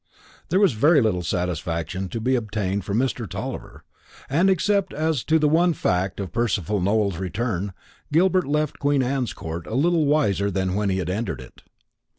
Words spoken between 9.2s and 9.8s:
Court